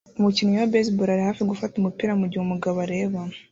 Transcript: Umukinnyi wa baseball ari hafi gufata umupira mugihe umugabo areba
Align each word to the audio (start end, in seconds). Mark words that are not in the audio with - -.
Umukinnyi 0.19 0.55
wa 0.59 0.71
baseball 0.73 1.09
ari 1.13 1.23
hafi 1.29 1.41
gufata 1.51 1.73
umupira 1.77 2.19
mugihe 2.19 2.41
umugabo 2.43 2.77
areba 2.85 3.19